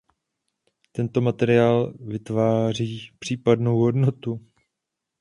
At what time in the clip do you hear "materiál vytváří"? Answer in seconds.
1.21-3.11